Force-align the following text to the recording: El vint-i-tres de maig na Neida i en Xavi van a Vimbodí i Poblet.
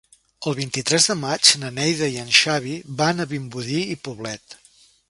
El 0.51 0.55
vint-i-tres 0.59 1.05
de 1.11 1.15
maig 1.25 1.51
na 1.65 1.71
Neida 1.75 2.09
i 2.15 2.17
en 2.25 2.35
Xavi 2.41 2.75
van 3.03 3.27
a 3.27 3.31
Vimbodí 3.35 3.85
i 3.97 4.01
Poblet. 4.09 4.61